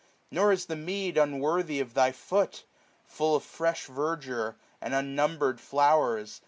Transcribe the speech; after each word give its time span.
Nor 0.31 0.51
is 0.51 0.65
the 0.65 0.75
mead 0.75 1.15
unworthy 1.15 1.79
of 1.79 1.93
thy 1.93 2.11
foot, 2.11 2.65
500 3.05 3.05
Full 3.05 3.35
of 3.35 3.43
fresh 3.43 3.85
verdure, 3.85 4.55
and 4.81 4.95
unnumbered 4.95 5.61
flowers. 5.61 6.39